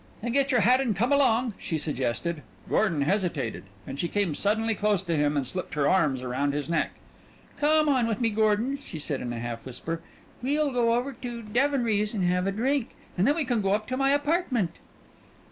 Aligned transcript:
"Then 0.23 0.31
get 0.31 0.49
your 0.51 0.61
hat 0.61 0.81
and 0.81 0.95
come 0.95 1.11
along," 1.13 1.53
she 1.59 1.77
suggested. 1.77 2.41
Gordon 2.67 3.03
hesitated 3.03 3.65
and 3.85 3.99
she 3.99 4.07
came 4.07 4.33
suddenly 4.33 4.73
close 4.73 5.03
to 5.03 5.15
him 5.15 5.37
and 5.37 5.45
slipped 5.45 5.75
her 5.75 5.87
arms 5.87 6.23
around 6.23 6.53
his 6.55 6.67
neck. 6.67 6.93
"Come 7.59 7.87
on 7.87 8.07
with 8.07 8.19
me, 8.19 8.31
Gordon," 8.31 8.79
she 8.83 8.97
said 8.97 9.21
in 9.21 9.31
a 9.31 9.37
half 9.37 9.63
whisper. 9.63 10.01
"We'll 10.41 10.71
go 10.71 10.95
over 10.95 11.13
to 11.13 11.43
Devineries' 11.43 12.15
and 12.15 12.23
have 12.23 12.47
a 12.47 12.51
drink, 12.51 12.95
and 13.15 13.27
then 13.27 13.35
we 13.35 13.45
can 13.45 13.61
go 13.61 13.73
up 13.73 13.85
to 13.89 13.95
my 13.95 14.09
apartment." 14.09 14.71